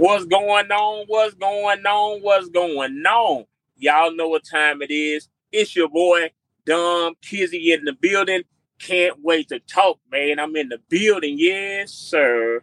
What's 0.00 0.24
going 0.24 0.72
on? 0.72 1.04
What's 1.08 1.34
going 1.34 1.84
on? 1.84 2.20
What's 2.22 2.48
going 2.48 3.04
on? 3.04 3.44
Y'all 3.76 4.16
know 4.16 4.28
what 4.28 4.44
time 4.50 4.80
it 4.80 4.90
is. 4.90 5.28
It's 5.52 5.76
your 5.76 5.90
boy, 5.90 6.30
Dom 6.64 7.16
Kizzie 7.20 7.74
in 7.74 7.84
the 7.84 7.92
building. 7.92 8.44
Can't 8.78 9.18
wait 9.22 9.50
to 9.50 9.60
talk, 9.60 9.98
man. 10.10 10.38
I'm 10.38 10.56
in 10.56 10.70
the 10.70 10.78
building. 10.88 11.34
Yes, 11.38 11.92
sir. 11.92 12.62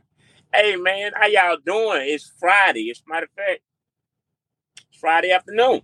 Hey, 0.52 0.78
man, 0.78 1.12
how 1.14 1.28
y'all 1.28 1.58
doing? 1.64 2.08
It's 2.08 2.34
Friday. 2.40 2.90
As 2.90 3.04
a 3.05 3.08
matter 3.08 3.26
of 3.26 3.31
fact, 3.34 3.62
it's 4.90 5.00
Friday 5.00 5.30
afternoon. 5.30 5.81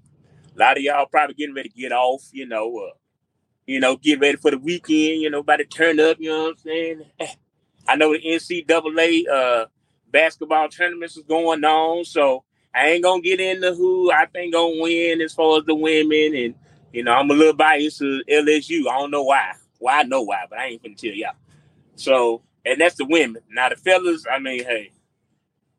A 0.56 0.60
lot 0.60 0.78
of 0.78 0.82
y'all 0.82 1.06
probably 1.06 1.36
getting 1.36 1.54
ready 1.54 1.70
to 1.70 1.76
get 1.76 1.92
off, 1.92 2.30
you 2.32 2.48
know, 2.48 2.76
uh, 2.80 2.98
you 3.68 3.80
know, 3.80 3.96
get 3.96 4.20
ready 4.20 4.38
for 4.38 4.50
the 4.50 4.58
weekend, 4.58 5.22
you 5.22 5.30
know, 5.30 5.42
about 5.42 5.58
to 5.58 5.66
turn 5.66 6.00
up, 6.00 6.18
you 6.20 6.32
know 6.32 6.46
what 6.46 6.52
I'm 6.54 6.58
saying? 6.58 7.04
I 7.88 7.96
know 7.96 8.12
the 8.12 8.24
NCAA 8.24 9.28
uh, 9.32 9.66
basketball 10.14 10.70
tournaments 10.70 11.18
is 11.18 11.26
going 11.26 11.66
on, 11.66 12.06
so 12.06 12.46
I 12.74 12.90
ain't 12.92 13.04
gonna 13.04 13.22
get 13.22 13.42
into 13.42 13.74
who 13.74 14.12
I 14.14 14.28
think 14.28 14.54
gonna 14.54 14.82
win 14.82 15.22
as 15.22 15.34
far 15.34 15.60
as 15.60 15.66
the 15.66 15.76
women, 15.76 16.36
and 16.36 16.56
you 16.94 17.04
know 17.04 17.12
I'm 17.14 17.30
a 17.30 17.34
little 17.34 17.54
biased 17.54 18.00
to 18.00 18.24
LSU. 18.30 18.88
I 18.90 19.00
don't 19.00 19.12
know 19.12 19.24
why. 19.24 19.54
Well, 19.82 20.00
I 20.00 20.04
know 20.04 20.22
why, 20.22 20.46
but 20.50 20.60
I 20.60 20.68
ain't 20.68 20.84
gonna 20.84 20.96
tell 20.96 21.12
y'all. 21.12 21.34
So, 21.96 22.44
and 22.66 22.80
that's 22.80 22.96
the 22.96 23.06
women. 23.06 23.42
Now 23.50 23.70
the 23.70 23.76
fellas, 23.76 24.26
I 24.32 24.40
mean, 24.40 24.64
hey, 24.64 24.92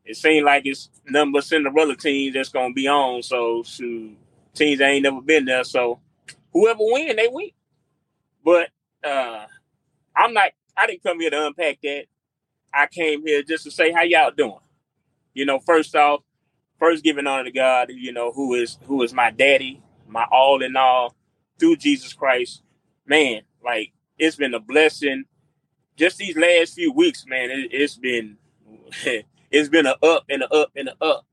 it 0.05 0.17
seems 0.17 0.45
like 0.45 0.65
it's 0.67 0.89
but 1.11 1.43
Cinderella 1.43 1.95
teams 1.95 2.35
that's 2.35 2.49
gonna 2.49 2.73
be 2.73 2.87
on. 2.87 3.23
So, 3.23 3.63
shoot, 3.63 4.17
teams 4.53 4.79
that 4.79 4.89
ain't 4.89 5.03
never 5.03 5.21
been 5.21 5.45
there. 5.45 5.63
So, 5.63 5.99
whoever 6.53 6.79
win, 6.81 7.15
they 7.15 7.29
win. 7.29 7.49
But 8.43 8.69
uh 9.03 9.45
I'm 10.15 10.33
not. 10.33 10.51
I 10.77 10.87
didn't 10.87 11.03
come 11.03 11.19
here 11.19 11.29
to 11.29 11.47
unpack 11.47 11.79
that. 11.83 12.05
I 12.75 12.87
came 12.87 13.25
here 13.25 13.41
just 13.41 13.63
to 13.63 13.71
say 13.71 13.91
how 13.91 14.01
y'all 14.03 14.31
doing. 14.31 14.59
You 15.33 15.45
know, 15.45 15.59
first 15.59 15.95
off, 15.95 16.21
first 16.79 17.03
giving 17.03 17.27
honor 17.27 17.45
to 17.45 17.51
God, 17.51 17.89
you 17.91 18.11
know, 18.11 18.31
who 18.31 18.53
is 18.55 18.77
who 18.85 19.01
is 19.03 19.13
my 19.13 19.31
daddy, 19.31 19.81
my 20.07 20.25
all 20.31 20.61
in 20.61 20.75
all, 20.75 21.15
through 21.59 21.77
Jesus 21.77 22.13
Christ. 22.13 22.61
Man, 23.05 23.41
like 23.63 23.93
it's 24.17 24.35
been 24.35 24.53
a 24.53 24.59
blessing. 24.59 25.25
Just 25.95 26.17
these 26.17 26.35
last 26.35 26.73
few 26.73 26.91
weeks, 26.91 27.25
man, 27.25 27.49
it, 27.51 27.81
has 27.81 27.95
been 27.95 28.37
it's 29.51 29.69
been 29.69 29.85
a 29.85 29.95
up 30.03 30.25
and 30.29 30.43
a 30.43 30.53
up 30.53 30.71
and 30.75 30.89
a 30.89 31.03
up. 31.03 31.25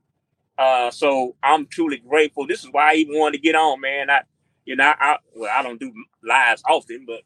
Uh, 0.57 0.91
so 0.91 1.35
I'm 1.43 1.67
truly 1.67 1.98
grateful. 1.98 2.47
This 2.47 2.63
is 2.63 2.70
why 2.70 2.93
I 2.93 2.95
even 2.97 3.19
wanted 3.19 3.39
to 3.39 3.43
get 3.43 3.55
on, 3.57 3.81
man. 3.81 4.11
I, 4.11 4.20
you 4.65 4.77
know, 4.77 4.93
I, 4.98 5.19
well, 5.35 5.51
I 5.53 5.63
don't 5.63 5.81
do 5.81 5.93
lives 6.23 6.63
often, 6.69 7.05
but 7.07 7.23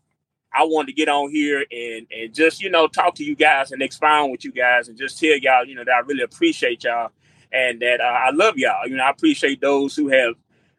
I 0.54 0.64
wanted 0.64 0.88
to 0.88 0.92
get 0.94 1.08
on 1.08 1.30
here 1.30 1.64
and 1.70 2.06
and 2.10 2.34
just 2.34 2.62
you 2.62 2.70
know 2.70 2.86
talk 2.86 3.14
to 3.16 3.24
you 3.24 3.36
guys 3.36 3.72
and 3.72 3.82
expound 3.82 4.32
with 4.32 4.44
you 4.44 4.52
guys 4.52 4.88
and 4.88 4.96
just 4.96 5.18
tell 5.18 5.36
y'all 5.36 5.64
you 5.64 5.74
know 5.74 5.84
that 5.84 5.94
I 5.94 6.00
really 6.00 6.22
appreciate 6.22 6.84
y'all 6.84 7.10
and 7.52 7.80
that 7.80 8.00
uh, 8.00 8.04
I 8.04 8.30
love 8.30 8.56
y'all. 8.56 8.86
You 8.86 8.96
know, 8.96 9.04
I 9.04 9.10
appreciate 9.10 9.60
those 9.60 9.96
who 9.96 10.08
have 10.08 10.34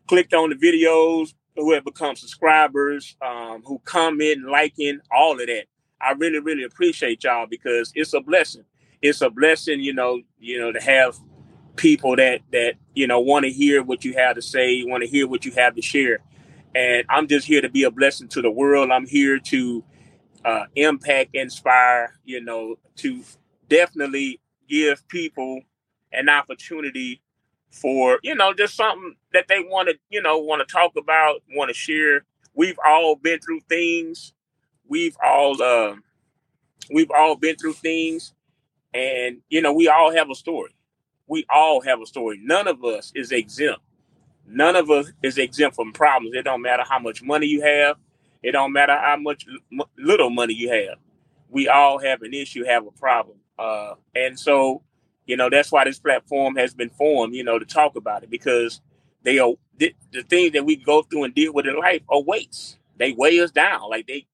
clicked 0.07 0.33
on 0.33 0.49
the 0.49 0.55
videos, 0.55 1.33
who 1.55 1.73
have 1.73 1.83
become 1.83 2.15
subscribers, 2.15 3.15
um, 3.21 3.63
who 3.65 3.79
comment, 3.85 4.47
liking, 4.47 4.99
all 5.11 5.39
of 5.39 5.47
that. 5.47 5.65
I 5.99 6.11
really, 6.11 6.39
really 6.39 6.63
appreciate 6.63 7.23
y'all 7.23 7.47
because 7.49 7.91
it's 7.95 8.13
a 8.13 8.21
blessing. 8.21 8.63
It's 9.01 9.21
a 9.21 9.29
blessing, 9.29 9.79
you 9.79 9.93
know, 9.93 10.21
you 10.39 10.59
know, 10.59 10.71
to 10.71 10.81
have 10.81 11.17
people 11.75 12.15
that 12.15 12.41
that 12.51 12.73
you 12.93 13.07
know 13.07 13.19
want 13.19 13.45
to 13.45 13.51
hear 13.51 13.83
what 13.83 14.03
you 14.03 14.13
have 14.13 14.35
to 14.35 14.41
say, 14.41 14.83
want 14.83 15.03
to 15.03 15.09
hear 15.09 15.27
what 15.27 15.45
you 15.45 15.51
have 15.53 15.75
to 15.75 15.81
share. 15.81 16.19
And 16.77 17.07
I'm 17.09 17.27
just 17.27 17.47
here 17.47 17.61
to 17.61 17.69
be 17.69 17.85
a 17.85 17.91
blessing 17.91 18.27
to 18.29 18.41
the 18.43 18.51
world. 18.51 18.91
I'm 18.91 19.07
here 19.07 19.39
to 19.39 19.83
uh, 20.45 20.65
impact, 20.75 21.31
inspire, 21.33 22.13
you 22.23 22.39
know, 22.39 22.75
to 22.97 23.23
definitely 23.67 24.39
give 24.69 25.07
people 25.07 25.61
an 26.13 26.29
opportunity 26.29 27.19
for 27.71 28.19
you 28.21 28.35
know 28.35 28.53
just 28.53 28.75
something 28.75 29.15
that 29.33 29.47
they 29.49 29.59
want 29.59 29.89
to 29.89 29.95
you 30.09 30.21
know 30.21 30.37
want 30.37 30.65
to 30.65 30.71
talk 30.71 30.91
about 30.95 31.41
want 31.55 31.69
to 31.69 31.73
share. 31.73 32.23
We've 32.53 32.77
all 32.85 33.15
been 33.15 33.39
through 33.39 33.61
things. 33.67 34.33
We've 34.87 35.17
all 35.23 35.59
uh, 35.59 35.95
we've 36.93 37.11
all 37.11 37.35
been 37.37 37.55
through 37.55 37.73
things. 37.73 38.35
And 38.93 39.39
you 39.49 39.63
know 39.63 39.73
we 39.73 39.87
all 39.87 40.13
have 40.13 40.29
a 40.29 40.35
story. 40.35 40.75
We 41.25 41.43
all 41.49 41.81
have 41.81 42.01
a 42.01 42.05
story. 42.05 42.39
None 42.39 42.67
of 42.67 42.83
us 42.83 43.11
is 43.15 43.31
exempt 43.31 43.81
none 44.47 44.75
of 44.75 44.89
us 44.89 45.11
is 45.23 45.37
exempt 45.37 45.75
from 45.75 45.91
problems 45.93 46.35
it 46.35 46.43
don't 46.43 46.61
matter 46.61 46.83
how 46.87 46.99
much 46.99 47.21
money 47.21 47.45
you 47.45 47.61
have 47.61 47.97
it 48.43 48.51
don't 48.51 48.73
matter 48.73 48.97
how 48.97 49.17
much 49.17 49.45
little 49.97 50.29
money 50.29 50.53
you 50.53 50.69
have 50.69 50.97
we 51.49 51.67
all 51.67 51.99
have 51.99 52.21
an 52.21 52.33
issue 52.33 52.63
have 52.63 52.85
a 52.87 52.91
problem 52.91 53.37
uh, 53.59 53.93
and 54.15 54.39
so 54.39 54.81
you 55.27 55.35
know, 55.35 55.49
that's 55.49 55.71
why 55.71 55.83
this 55.83 55.99
platform 55.99 56.55
has 56.55 56.73
been 56.73 56.89
formed, 56.89 57.35
you 57.35 57.43
know, 57.43 57.59
to 57.59 57.65
talk 57.65 57.95
about 57.97 58.23
it 58.23 58.31
because 58.31 58.81
they 59.23 59.39
are 59.39 59.53
the, 59.77 59.93
the 60.11 60.23
things 60.23 60.53
that 60.53 60.65
we 60.65 60.77
go 60.77 61.03
through 61.03 61.25
and 61.25 61.35
deal 61.35 61.53
with 61.53 61.67
in 61.67 61.77
life 61.77 62.01
are 62.09 62.21
weights. 62.21 62.77
They 62.97 63.11
weigh 63.11 63.39
us 63.41 63.51
down. 63.51 63.89
Like 63.89 64.07
they, 64.07 64.25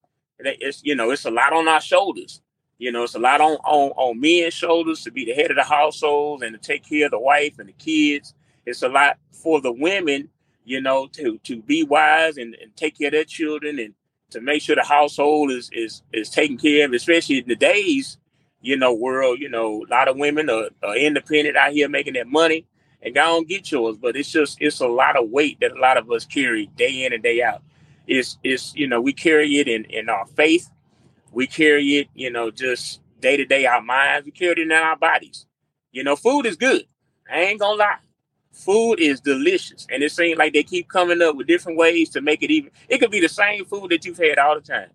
they 0.41 0.56
it's 0.62 0.81
you 0.84 0.95
know, 0.95 1.09
it's 1.09 1.25
a 1.25 1.31
lot 1.31 1.51
on 1.51 1.68
our 1.68 1.81
shoulders. 1.81 2.41
You 2.78 2.91
know, 2.91 3.03
it's 3.03 3.16
a 3.16 3.19
lot 3.19 3.41
on 3.41 3.53
on 3.66 3.91
on 3.95 4.19
men's 4.22 4.53
shoulders 4.53 5.01
to 5.03 5.12
be 5.12 5.25
the 5.25 5.34
head 5.34 5.50
of 5.50 5.57
the 5.57 5.63
household 5.63 6.44
and 6.44 6.53
to 6.53 6.59
take 6.59 6.88
care 6.88 7.06
of 7.06 7.12
the 7.12 7.19
wife 7.19 7.57
and 7.57 7.68
the 7.68 7.74
kids. 7.74 8.35
It's 8.66 8.84
a 8.84 8.90
lot 8.90 9.18
for 9.31 9.62
the 9.62 9.72
women, 9.72 10.29
you 10.66 10.81
know, 10.81 11.07
to 11.13 11.40
to 11.40 11.62
be 11.62 11.84
wise 11.84 12.38
and, 12.38 12.56
and 12.56 12.75
take 12.75 12.97
care 12.97 13.07
of 13.07 13.13
their 13.13 13.25
children 13.25 13.79
and 13.79 13.94
to 14.31 14.41
make 14.41 14.62
sure 14.62 14.75
the 14.75 14.84
household 14.84 15.51
is 15.51 15.69
is 15.74 16.01
is 16.12 16.29
taken 16.29 16.57
care 16.57 16.85
of, 16.85 16.94
especially 16.94 17.40
in 17.40 17.47
the 17.47 17.56
days 17.56 18.18
you 18.63 18.78
know, 18.78 18.94
world, 18.94 19.40
you 19.40 19.50
know, 19.50 19.85
a 19.88 19.90
lot 19.91 20.07
of 20.07 20.18
women 20.18 20.50
are, 20.50 20.69
are 20.81 20.96
independent 20.96 21.57
out 21.57 21.74
here 21.74 21.90
making 21.90 22.13
that 22.13 22.28
money 22.28 22.66
and 23.01 23.13
go 23.13 23.38
and 23.38 23.47
get 23.47 23.72
yours. 23.72 23.97
But 23.97 24.16
it's 24.16 24.31
just 24.31 24.57
it's 24.59 24.80
a 24.80 24.88
lot 24.88 25.22
of 25.22 25.30
weight 25.30 25.59
that 25.59 25.74
a 25.74 25.80
lot 25.80 25.97
of 25.97 26.09
us 26.09 26.25
carry 26.25 26.68
day 26.78 27.06
in 27.06 27.13
and 27.13 27.22
day 27.22 27.44
out. 27.44 27.62
It's 28.07 28.40
it's 28.44 28.74
you 28.74 28.88
know, 28.88 29.01
we 29.01 29.13
carry 29.13 29.57
it 29.57 29.68
in, 29.68 29.84
in 29.85 30.09
our 30.09 30.25
faith. 30.25 30.69
We 31.31 31.45
carry 31.45 31.97
it, 31.97 32.07
you 32.16 32.31
know, 32.31 32.51
just 32.51 33.01
day 33.19 33.38
to 33.38 33.45
day 33.45 33.66
our 33.66 33.81
minds. 33.81 34.25
We 34.25 34.31
carry 34.31 34.53
it 34.53 34.59
in 34.59 34.72
our 34.72 34.95
bodies. 34.95 35.45
You 35.91 36.03
know, 36.03 36.16
food 36.16 36.45
is 36.45 36.56
good. 36.56 36.85
I 37.30 37.41
ain't 37.41 37.59
gonna 37.59 37.78
lie. 37.78 37.97
Food 38.53 39.00
is 39.00 39.19
delicious. 39.19 39.86
And 39.90 40.03
it 40.03 40.12
seems 40.12 40.38
like 40.38 40.53
they 40.53 40.64
keep 40.64 40.88
coming 40.88 41.22
up 41.22 41.36
with 41.36 41.47
different 41.47 41.78
ways 41.78 42.09
to 42.12 42.22
make 42.22 42.44
it 42.44 42.52
even. 42.52 42.72
It 42.88 43.00
could 43.00 43.12
be 43.12 43.19
the 43.19 43.30
same 43.30 43.66
food 43.66 43.90
that 43.90 44.06
you've 44.06 44.18
had 44.18 44.38
all 44.38 44.56
the 44.56 44.62
time 44.62 44.91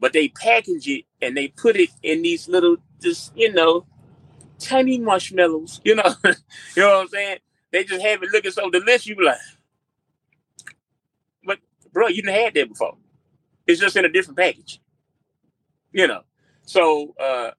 but 0.00 0.14
they 0.14 0.28
package 0.28 0.88
it 0.88 1.04
and 1.20 1.36
they 1.36 1.48
put 1.48 1.76
it 1.76 1.90
in 2.02 2.22
these 2.22 2.48
little, 2.48 2.78
just 3.00 3.36
you 3.36 3.52
know, 3.52 3.84
tiny 4.58 4.98
marshmallows. 4.98 5.80
You 5.84 5.96
know, 5.96 6.14
you 6.24 6.82
know 6.82 6.88
what 6.88 7.02
I'm 7.02 7.08
saying? 7.08 7.38
They 7.70 7.84
just 7.84 8.02
have 8.02 8.22
it 8.22 8.30
looking 8.32 8.50
so 8.50 8.70
delicious. 8.70 9.06
You 9.06 9.16
be 9.16 9.24
like, 9.24 9.38
but 11.44 11.58
bro, 11.92 12.08
you 12.08 12.22
didn't 12.22 12.34
had 12.34 12.54
that 12.54 12.70
before. 12.70 12.96
It's 13.66 13.80
just 13.80 13.96
in 13.96 14.06
a 14.06 14.08
different 14.08 14.38
package. 14.38 14.80
You 15.92 16.08
know, 16.08 16.22
so 16.64 17.14
uh, 17.20 17.50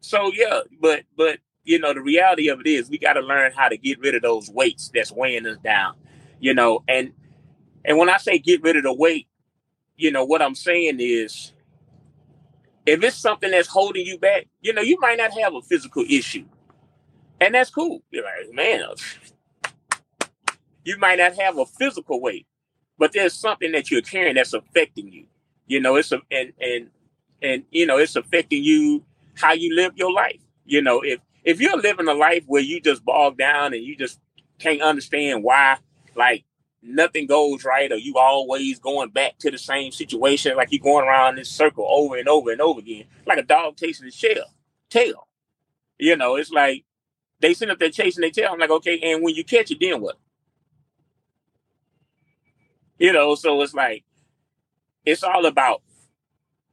so 0.00 0.32
yeah, 0.34 0.60
but 0.80 1.04
but 1.16 1.38
you 1.68 1.78
know, 1.78 1.92
the 1.92 2.00
reality 2.00 2.48
of 2.48 2.60
it 2.60 2.66
is 2.66 2.88
we 2.88 2.96
got 2.96 3.12
to 3.12 3.20
learn 3.20 3.52
how 3.54 3.68
to 3.68 3.76
get 3.76 4.00
rid 4.00 4.14
of 4.14 4.22
those 4.22 4.48
weights 4.48 4.90
that's 4.94 5.12
weighing 5.12 5.46
us 5.46 5.58
down. 5.58 5.94
You 6.40 6.54
know, 6.54 6.82
and 6.88 7.12
and 7.84 7.98
when 7.98 8.08
I 8.08 8.16
say 8.16 8.38
get 8.38 8.62
rid 8.62 8.76
of 8.76 8.84
the 8.84 8.92
weight, 8.94 9.28
you 9.94 10.10
know 10.10 10.24
what 10.24 10.40
I'm 10.40 10.54
saying 10.54 10.96
is 10.98 11.52
if 12.86 13.02
it's 13.04 13.16
something 13.16 13.50
that's 13.50 13.68
holding 13.68 14.06
you 14.06 14.18
back, 14.18 14.46
you 14.62 14.72
know, 14.72 14.80
you 14.80 14.96
might 14.98 15.18
not 15.18 15.38
have 15.38 15.54
a 15.54 15.60
physical 15.60 16.04
issue. 16.08 16.46
And 17.38 17.54
that's 17.54 17.68
cool. 17.68 18.02
You're 18.10 18.24
like, 18.24 18.54
man, 18.54 18.82
you 20.84 20.96
might 20.96 21.18
not 21.18 21.34
have 21.34 21.58
a 21.58 21.66
physical 21.66 22.22
weight, 22.22 22.46
but 22.98 23.12
there's 23.12 23.34
something 23.34 23.72
that 23.72 23.90
you're 23.90 24.00
carrying 24.00 24.36
that's 24.36 24.54
affecting 24.54 25.12
you. 25.12 25.26
You 25.66 25.80
know, 25.80 25.96
it's 25.96 26.12
a, 26.12 26.20
and 26.30 26.54
and 26.60 26.88
and 27.42 27.64
you 27.70 27.84
know, 27.84 27.98
it's 27.98 28.16
affecting 28.16 28.64
you 28.64 29.04
how 29.34 29.52
you 29.52 29.76
live 29.76 29.92
your 29.96 30.12
life. 30.12 30.40
You 30.64 30.80
know, 30.80 31.02
if 31.02 31.20
if 31.48 31.62
you're 31.62 31.80
living 31.80 32.08
a 32.08 32.12
life 32.12 32.44
where 32.46 32.60
you 32.60 32.78
just 32.78 33.02
bog 33.06 33.38
down 33.38 33.72
and 33.72 33.82
you 33.82 33.96
just 33.96 34.20
can't 34.58 34.82
understand 34.82 35.42
why, 35.42 35.78
like 36.14 36.44
nothing 36.82 37.26
goes 37.26 37.64
right 37.64 37.90
or 37.90 37.96
you 37.96 38.18
always 38.18 38.78
going 38.78 39.08
back 39.08 39.38
to 39.38 39.50
the 39.50 39.56
same 39.56 39.90
situation 39.90 40.54
like 40.56 40.68
you're 40.70 40.82
going 40.82 41.06
around 41.06 41.36
this 41.36 41.50
circle 41.50 41.86
over 41.88 42.16
and 42.16 42.28
over 42.28 42.52
and 42.52 42.60
over 42.60 42.78
again 42.78 43.04
like 43.26 43.38
a 43.38 43.42
dog 43.42 43.76
chasing 43.78 44.04
his 44.04 44.14
shell 44.14 44.54
tail. 44.90 45.26
You 45.98 46.16
know 46.16 46.36
it's 46.36 46.50
like 46.50 46.84
they 47.40 47.54
send 47.54 47.70
up 47.70 47.78
there 47.78 47.90
chasing 47.90 48.20
their 48.20 48.30
tail. 48.30 48.50
I'm 48.52 48.58
like 48.58 48.70
okay 48.70 49.00
and 49.02 49.22
when 49.22 49.34
you 49.34 49.42
catch 49.42 49.70
it 49.70 49.78
then 49.80 50.02
what? 50.02 50.18
You 52.98 53.12
know 53.14 53.34
so 53.34 53.62
it's 53.62 53.74
like 53.74 54.04
it's 55.06 55.22
all 55.22 55.46
about 55.46 55.80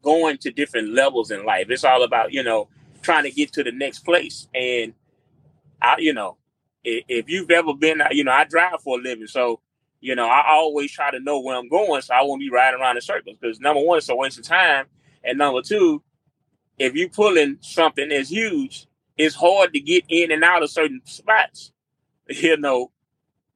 going 0.04 0.38
to 0.39 0.51
different 0.51 0.94
levels 0.94 1.31
in 1.31 1.45
life. 1.45 1.68
It's 1.69 1.86
all 1.86 2.04
about 2.04 2.33
you 2.33 2.44
know 2.44 2.68
trying 3.06 3.24
to 3.24 3.31
get 3.31 3.54
to 3.54 3.63
the 3.63 3.72
next 3.72 4.00
place 4.00 4.48
and 4.54 4.94
i 5.81 5.96
you 5.98 6.13
know 6.13 6.38
if 6.84 7.30
you've 7.30 7.52
ever 7.52 7.74
been 7.74 8.02
you 8.12 8.24
know 8.24 8.31
i 8.31 8.44
drive 8.44 8.81
for 8.81 9.00
a 9.00 9.02
living 9.02 9.28
so 9.28 9.60
you 10.06 10.13
know, 10.13 10.28
I 10.28 10.52
always 10.52 10.92
try 10.92 11.10
to 11.10 11.19
know 11.19 11.40
where 11.40 11.57
I'm 11.57 11.68
going 11.68 12.00
so 12.04 12.13
I 12.13 12.22
won't 12.22 12.40
be 12.40 12.52
riding 12.52 12.80
around 12.80 12.96
in 12.96 13.02
circles. 13.02 13.38
Because 13.42 13.60
number 13.60 13.81
one, 13.81 13.98
it's 13.98 14.07
a 14.07 14.16
waste 14.16 14.38
of 14.38 14.46
time. 14.46 14.86
And 15.24 15.40
number 15.40 15.63
two, 15.63 16.04
if 16.78 16.94
you 16.94 17.10
pulling 17.10 17.57
something 17.62 18.10
that's 18.10 18.30
huge, 18.30 18.86
it's 19.18 19.34
hard 19.34 19.74
to 19.74 19.80
get 19.80 20.04
in 20.07 20.31
and 20.31 20.44
out 20.44 20.62
of 20.62 20.69
certain 20.69 21.02
spots, 21.06 21.72
you 22.30 22.56
know, 22.56 22.92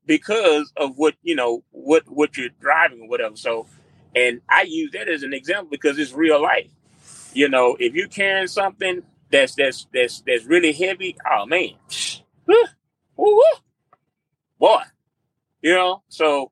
because 0.08 0.74
of 0.76 0.98
what 0.98 1.14
you 1.22 1.36
know 1.36 1.64
what 1.70 2.10
what 2.10 2.36
you're 2.36 2.50
driving 2.60 3.02
or 3.02 3.10
whatever. 3.10 3.36
So, 3.36 3.68
and 4.16 4.42
I 4.50 4.64
use 4.64 4.92
that 4.94 5.08
as 5.08 5.22
an 5.22 5.34
example 5.34 5.68
because 5.70 6.00
it's 6.00 6.14
real 6.14 6.42
life. 6.42 6.72
You 7.32 7.48
know, 7.48 7.78
if 7.80 7.94
you're 7.94 8.08
carrying 8.08 8.48
something 8.48 9.04
that's 9.32 9.56
that's 9.56 9.88
that's 9.94 10.24
that's 10.26 10.46
really 10.46 10.74
heavy, 10.74 11.16
oh 11.30 11.46
man, 11.46 11.72
boy, 14.60 14.82
you 15.62 15.74
know. 15.74 16.04
So 16.10 16.52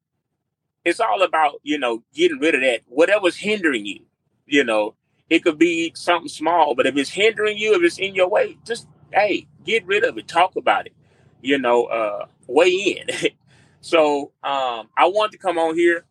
it's 0.86 1.00
all 1.00 1.22
about 1.24 1.60
you 1.64 1.78
know 1.78 2.04
getting 2.14 2.40
rid 2.40 2.56
of 2.56 2.62
that 2.62 2.82
whatever's 2.88 3.38
hindering 3.38 3.86
you. 3.86 4.02
You 4.46 4.64
know, 4.64 4.96
it 5.30 5.44
could 5.44 5.58
be 5.58 5.92
something 5.96 6.30
small, 6.30 6.76
but 6.76 6.86
if 6.86 6.96
it's 6.96 7.10
hindering 7.10 7.58
you, 7.58 7.76
if 7.76 7.84
it's 7.84 8.00
in 8.00 8.16
your 8.16 8.30
way, 8.30 8.58
just 8.66 8.88
hey, 9.12 9.48
get 9.66 9.86
rid 9.86 10.04
of 10.04 10.18
it. 10.18 10.28
Talk 10.28 10.56
about 10.56 10.88
it. 10.88 10.94
You 11.42 11.58
know, 11.58 11.86
uh, 11.86 12.26
weigh 12.48 12.72
in. 13.10 13.32
so 13.82 14.32
um, 14.44 14.90
I 14.98 15.08
want 15.08 15.32
to 15.34 15.38
come 15.38 15.58
on 15.58 15.76
here 15.76 16.06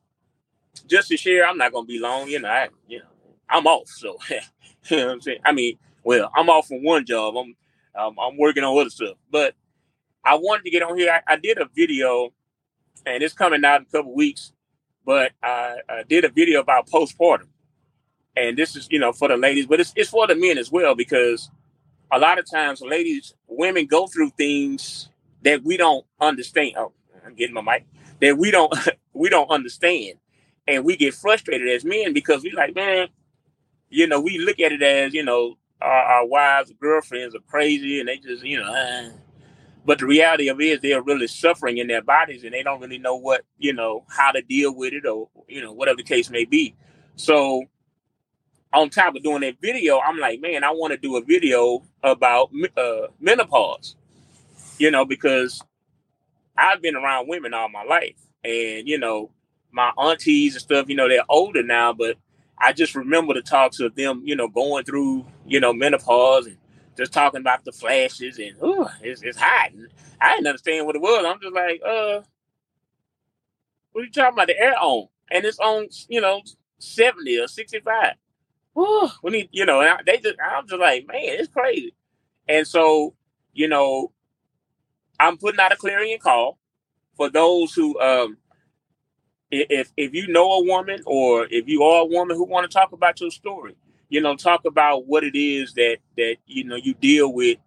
just 0.87 1.09
to 1.09 1.17
share. 1.17 1.47
I'm 1.47 1.59
not 1.59 1.73
gonna 1.73 1.87
be 1.87 1.99
long. 1.99 2.29
You 2.29 2.41
know, 2.41 2.49
I 2.49 2.69
you 2.89 2.99
know 2.99 3.05
I'm 3.49 3.67
off. 3.67 3.89
So 3.89 4.19
you 4.91 4.97
know 4.97 5.07
what 5.07 5.13
I'm 5.13 5.21
saying. 5.21 5.39
I 5.45 5.53
mean, 5.53 5.79
well, 6.07 6.31
I'm 6.37 6.49
off 6.49 6.69
from 6.69 6.85
one 6.85 7.05
job. 7.05 7.35
I'm 7.37 7.57
um, 8.01 8.17
I'm 8.23 8.39
working 8.39 8.63
on 8.63 8.79
other 8.79 8.91
stuff, 8.91 9.17
but 9.29 9.55
I 10.25 10.37
wanted 10.37 10.65
to 10.65 10.71
get 10.71 10.83
on 10.83 10.97
here. 10.97 11.11
I, 11.11 11.33
I 11.33 11.37
did 11.37 11.59
a 11.59 11.69
video, 11.75 12.33
and 13.05 13.25
it's 13.25 13.35
coming 13.35 13.65
out 13.65 13.81
in 13.81 13.87
a 13.89 13.91
couple 13.91 14.15
weeks. 14.15 14.53
But 15.05 15.33
I, 15.43 15.79
I 15.89 16.03
did 16.05 16.25
a 16.25 16.29
video 16.29 16.61
about 16.61 16.87
postpartum, 16.87 17.49
and 18.37 18.57
this 18.57 18.77
is 18.77 18.87
you 18.89 19.01
know 19.01 19.13
for 19.13 19.27
the 19.27 19.37
ladies, 19.37 19.67
but 19.67 19.81
it's 19.81 19.93
it's 19.97 20.11
for 20.11 20.29
the 20.29 20.37
men 20.37 20.59
as 20.59 20.71
well 20.71 20.95
because 20.95 21.51
a 22.13 22.21
lot 22.21 22.39
of 22.39 22.49
times 22.49 22.83
ladies, 22.83 23.35
women 23.49 23.87
go 23.87 24.07
through 24.07 24.31
things 24.31 25.09
that 25.43 25.65
we 25.65 25.77
don't 25.77 26.07
understand. 26.21 26.75
Oh, 26.77 26.93
I'm 27.27 27.35
getting 27.35 27.55
my 27.55 27.63
mic. 27.63 27.85
That 28.21 28.39
we 28.39 28.53
don't 28.53 28.73
we 29.13 29.29
don't 29.29 29.51
understand, 29.51 30.19
and 30.69 30.85
we 30.85 30.97
get 30.97 31.15
frustrated 31.15 31.69
as 31.69 31.85
men 31.85 32.13
because 32.13 32.45
we 32.45 32.53
like, 32.53 32.77
man, 32.77 33.09
you 33.91 34.07
know, 34.07 34.21
we 34.21 34.39
look 34.39 34.61
at 34.61 34.71
it 34.71 34.83
as 34.83 35.13
you 35.13 35.25
know 35.25 35.57
our, 35.81 35.91
our 35.91 36.27
wives, 36.27 36.73
girlfriends 36.81 37.35
are 37.35 37.41
crazy, 37.49 38.01
and 38.01 38.09
they 38.09 38.19
just 38.19 38.45
you 38.45 38.59
know. 38.59 38.73
Uh, 38.73 39.11
but 39.85 40.01
the 40.01 40.07
reality 40.07 40.49
of 40.49 40.61
it 40.61 40.65
is 40.65 40.81
they're 40.81 41.03
really 41.03 41.29
suffering 41.29 41.79
in 41.79 41.87
their 41.87 42.03
bodies, 42.03 42.45
and 42.45 42.53
they 42.53 42.63
don't 42.63 42.81
really 42.81 42.99
know 42.99 43.17
what 43.17 43.45
you 43.59 43.73
know 43.73 44.05
how 44.09 44.33
to 44.33 44.43
deal 44.43 44.75
with 44.75 44.93
it, 44.93 45.07
or 45.07 45.29
you 45.49 45.63
know 45.63 45.73
whatever 45.73 45.97
the 45.97 46.03
case 46.03 46.31
may 46.31 46.45
be. 46.45 46.75
So 47.17 47.65
on 48.73 48.91
top 48.91 49.15
of 49.15 49.23
doing 49.23 49.41
that 49.41 49.61
video, 49.61 50.01
I'm 50.01 50.19
like, 50.19 50.41
man, 50.41 50.65
I 50.65 50.71
want 50.71 50.93
to 50.93 50.99
do 50.99 51.17
a 51.17 51.23
video 51.23 51.83
about 52.03 52.51
uh, 52.77 53.07
menopause, 53.21 53.97
you 54.79 54.91
know, 54.91 55.05
because 55.05 55.63
I've 56.59 56.83
been 56.83 56.97
around 56.97 57.29
women 57.29 57.55
all 57.55 57.69
my 57.69 57.85
life, 57.85 58.17
and 58.45 58.89
you 58.89 58.99
know, 58.99 59.31
my 59.73 59.93
aunties 59.99 60.55
and 60.55 60.63
stuff, 60.63 60.89
you 60.89 60.97
know, 60.97 61.09
they're 61.09 61.25
older 61.29 61.63
now, 61.63 61.93
but 61.93 62.17
I 62.59 62.73
just 62.73 62.95
remember 62.95 63.35
the 63.35 63.43
talks 63.43 63.81
of 63.81 63.95
them, 63.95 64.23
you 64.25 64.35
know, 64.35 64.49
going 64.49 64.85
through, 64.85 65.27
you 65.47 65.61
know, 65.61 65.73
menopause 65.73 66.47
and 66.47 66.59
just 66.97 67.13
talking 67.13 67.41
about 67.41 67.65
the 67.65 67.73
flashes 67.73 68.39
and 68.39 68.57
ooh, 68.63 68.87
it's, 69.03 69.23
it's 69.23 69.39
hot. 69.39 69.73
And 69.73 69.89
I 70.21 70.35
didn't 70.35 70.49
understand 70.49 70.87
what 70.87 70.97
it 70.97 71.03
was. 71.03 71.25
I'm 71.27 71.41
just 71.41 71.55
like, 71.55 71.81
uh, 71.85 72.23
what 73.93 74.03
are 74.03 74.05
you 74.05 74.11
talking 74.13 74.35
about? 74.35 74.49
The 74.49 74.59
air 74.59 74.75
on, 74.79 75.09
and 75.31 75.45
it's 75.45 75.59
on, 75.59 75.89
you 76.09 76.21
know, 76.21 76.43
70 76.79 77.41
or 77.41 77.49
65 77.49 78.15
whew, 78.77 79.11
we 79.23 79.31
need, 79.33 79.49
you 79.53 79.65
know, 79.65 79.81
I, 79.81 79.99
they 80.05 80.19
just, 80.19 80.37
I'm 80.45 80.69
just 80.69 80.81
like, 80.81 81.07
man, 81.09 81.19
it's 81.23 81.53
crazy. 81.53 81.95
And 82.49 82.67
so, 82.67 83.15
you 83.53 83.69
know, 83.69 84.13
I'm 85.19 85.39
putting 85.39 85.61
out 85.61 85.73
a 85.73 85.77
clarion 85.77 86.19
call 86.21 86.59
for 87.17 87.31
those 87.31 87.73
who, 87.73 87.99
um, 88.01 88.37
if 89.51 89.93
if 89.97 90.13
you 90.13 90.27
know 90.27 90.53
a 90.55 90.65
woman 90.65 91.01
or 91.07 91.47
if 91.51 91.69
you 91.69 91.83
are 91.85 92.03
a 92.03 92.07
woman 92.07 92.37
who 92.37 92.45
want 92.45 92.69
to 92.69 92.75
talk 92.75 92.93
about 92.93 93.21
your 93.21 93.31
story, 93.31 93.77
you 94.09 94.21
know, 94.21 94.37
talk 94.37 94.65
about 94.65 95.07
what 95.07 95.25
it 95.25 95.39
is 95.39 95.75
that 95.75 95.99
that 96.17 96.37
you 96.47 96.65
know 96.65 96.77
you 96.77 96.95
deal 96.95 97.33
with, 97.33 97.59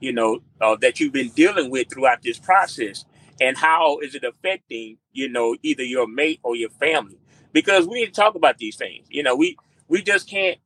you 0.00 0.12
know, 0.12 0.40
uh, 0.60 0.76
that 0.76 1.00
you've 1.00 1.12
been 1.12 1.30
dealing 1.30 1.70
with 1.70 1.88
throughout 1.92 2.22
this 2.22 2.38
process, 2.38 3.04
and 3.40 3.56
how 3.56 3.98
is 3.98 4.14
it 4.14 4.24
affecting, 4.24 4.98
you 5.12 5.28
know, 5.28 5.56
either 5.62 5.82
your 5.82 6.06
mate 6.08 6.40
or 6.42 6.56
your 6.56 6.70
family? 6.70 7.18
Because 7.52 7.86
we 7.86 8.00
need 8.00 8.06
to 8.06 8.12
talk 8.12 8.34
about 8.34 8.58
these 8.58 8.76
things. 8.76 9.06
You 9.10 9.22
know, 9.22 9.36
we 9.36 9.56
we 9.88 10.02
just 10.02 10.28
can't, 10.28 10.58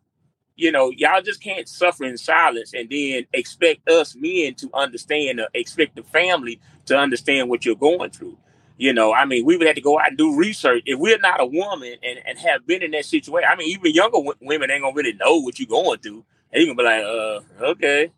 you 0.57 0.73
know, 0.73 0.91
y'all 0.91 1.23
just 1.23 1.43
can't 1.43 1.69
suffer 1.69 2.05
in 2.05 2.19
silence 2.19 2.75
and 2.75 2.91
then 2.91 3.27
expect 3.33 3.89
us 3.89 4.15
men 4.17 4.55
to 4.57 4.71
understand 4.75 5.41
or 5.41 5.49
expect 5.55 5.97
the 5.97 6.03
family 6.05 6.61
to 6.87 6.99
understand 6.99 7.49
what 7.49 7.65
you're 7.65 7.77
going 7.77 8.11
through. 8.11 8.37
You 8.79 8.93
know, 8.93 9.13
I 9.13 9.25
mean, 9.27 9.45
we 9.45 9.57
would 9.57 9.67
have 9.67 9.77
to 9.77 9.83
go 9.83 9.99
out 9.99 10.09
and 10.09 10.19
do 10.19 10.37
research. 10.37 10.83
If 10.87 10.99
we're 10.99 11.19
not 11.19 11.41
a 11.41 11.47
woman 11.47 11.97
and, 12.03 12.19
and 12.27 12.39
have 12.39 12.67
been 12.67 12.83
in 12.83 12.91
that 12.93 13.05
situation, 13.05 13.49
I 13.51 13.57
mean, 13.57 13.69
even 13.69 13.93
younger 13.93 14.19
w- 14.19 14.35
women 14.41 14.71
ain't 14.71 14.83
gonna 14.83 14.95
really 14.95 15.13
know 15.13 15.37
what 15.39 15.59
you're 15.59 15.69
going 15.69 16.01
through. 16.01 16.25
And 16.53 16.61
you 16.61 16.67
gonna 16.75 16.77
be 16.77 16.83
like, 16.85 17.05
uh, 17.05 17.67
okay. 17.71 18.13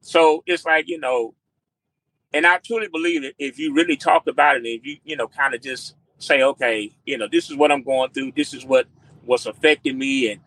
So 0.00 0.42
it's 0.46 0.64
like, 0.64 0.88
you 0.88 0.98
know, 0.98 1.34
and 2.32 2.46
I 2.46 2.58
truly 2.58 2.88
believe 2.88 3.22
that 3.22 3.34
if 3.38 3.58
you 3.58 3.72
really 3.72 3.96
talk 3.96 4.26
about 4.26 4.56
it, 4.56 4.66
if 4.66 4.84
you, 4.84 4.98
you 5.04 5.16
know, 5.16 5.28
kind 5.28 5.54
of 5.54 5.62
just 5.62 5.94
say, 6.18 6.42
okay, 6.42 6.92
you 7.06 7.16
know, 7.16 7.28
this 7.30 7.50
is 7.50 7.56
what 7.56 7.72
I'm 7.72 7.82
going 7.82 8.10
through, 8.10 8.32
this 8.36 8.52
is 8.52 8.64
what 8.64 8.86
what's 9.24 9.46
affecting 9.46 9.98
me, 9.98 10.32
and 10.32 10.40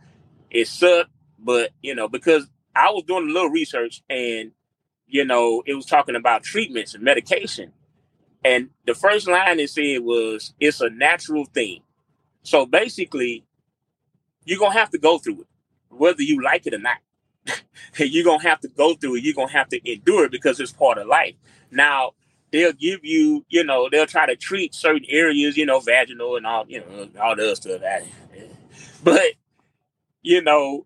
it 0.52 0.68
sucked. 0.68 1.12
But 1.40 1.72
you 1.82 1.96
know, 1.96 2.08
because 2.08 2.48
I 2.76 2.92
was 2.92 3.04
doing 3.04 3.30
a 3.30 3.34
little 3.34 3.50
research, 3.50 4.04
and 4.10 4.52
you 5.08 5.26
know, 5.26 5.64
it 5.66 5.74
was 5.76 5.86
talking 5.86 6.16
about 6.16 6.44
treatments 6.44 6.94
and 6.94 7.04
medication, 7.04 7.72
and 8.44 8.70
the 8.86 8.96
first 8.96 9.27
line 9.27 9.60
it 9.60 9.70
said 9.70 10.01
was, 10.01 10.53
"It's 10.60 10.82
a 10.82 10.89
natural 10.89 11.46
thing." 11.46 11.82
So 12.44 12.65
basically, 12.65 13.46
you're 14.46 14.60
gonna 14.60 14.74
have 14.74 14.89
to 14.91 14.98
go 14.98 15.17
through 15.17 15.41
it, 15.41 15.48
whether 15.89 16.22
you 16.22 16.41
like 16.41 16.65
it 16.65 16.74
or 16.74 16.79
not. 16.79 16.98
you're 17.98 18.24
gonna 18.24 18.44
have 18.44 18.60
to 18.62 18.67
go 18.70 18.96
through 18.96 19.15
it. 19.15 19.24
You're 19.24 19.36
gonna 19.36 19.51
have 19.51 19.70
to 19.70 19.91
endure 19.91 20.25
it 20.25 20.32
because 20.32 20.60
it's 20.60 20.72
part 20.72 20.98
of 20.98 21.08
life. 21.08 21.36
Now, 21.72 22.13
they'll 22.51 22.74
give 22.74 23.01
you, 23.03 23.46
you 23.50 23.63
know, 23.63 23.89
they'll 23.89 24.06
try 24.06 24.25
to 24.25 24.36
treat 24.36 24.74
certain 24.74 25.06
areas, 25.10 25.58
you 25.58 25.65
know, 25.65 25.79
vaginal 25.79 26.38
and 26.38 26.46
all, 26.46 26.65
you 26.67 26.79
know, 26.79 27.10
all 27.22 27.36
the 27.36 27.44
other 27.46 27.56
stuff. 27.56 27.82
But, 29.03 29.34
you 30.22 30.41
know, 30.41 30.86